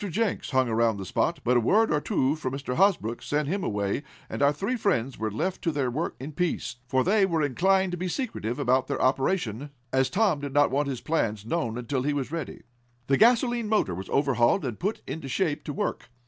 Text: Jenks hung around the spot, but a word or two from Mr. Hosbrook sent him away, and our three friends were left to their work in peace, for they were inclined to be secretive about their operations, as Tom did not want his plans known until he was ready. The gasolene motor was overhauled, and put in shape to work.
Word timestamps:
Jenks 0.09 0.49
hung 0.49 0.67
around 0.67 0.97
the 0.97 1.05
spot, 1.05 1.41
but 1.43 1.57
a 1.57 1.59
word 1.59 1.91
or 1.91 2.01
two 2.01 2.35
from 2.35 2.55
Mr. 2.55 2.73
Hosbrook 2.75 3.21
sent 3.21 3.47
him 3.47 3.63
away, 3.63 4.01
and 4.31 4.41
our 4.41 4.51
three 4.51 4.75
friends 4.75 5.19
were 5.19 5.29
left 5.29 5.61
to 5.61 5.71
their 5.71 5.91
work 5.91 6.15
in 6.19 6.31
peace, 6.31 6.77
for 6.87 7.03
they 7.03 7.23
were 7.23 7.43
inclined 7.43 7.91
to 7.91 7.99
be 7.99 8.07
secretive 8.07 8.57
about 8.57 8.87
their 8.87 8.99
operations, 8.99 9.69
as 9.93 10.09
Tom 10.09 10.39
did 10.39 10.55
not 10.55 10.71
want 10.71 10.87
his 10.87 11.01
plans 11.01 11.45
known 11.45 11.77
until 11.77 12.01
he 12.01 12.13
was 12.13 12.31
ready. 12.31 12.63
The 13.05 13.17
gasolene 13.19 13.69
motor 13.69 13.93
was 13.93 14.09
overhauled, 14.09 14.65
and 14.65 14.79
put 14.79 15.03
in 15.05 15.21
shape 15.21 15.63
to 15.65 15.73
work. 15.73 16.09